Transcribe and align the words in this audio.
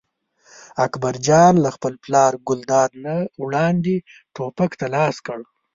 اکبر 0.85 1.15
جان 1.27 1.53
له 1.63 1.69
خپل 1.75 1.93
پلار 2.03 2.31
ګلداد 2.47 2.91
نه 3.05 3.15
وړاندې 3.43 3.95
ټوپک 4.35 4.71
ته 4.79 4.85
لاس 4.95 5.15
کړ. 5.27 5.39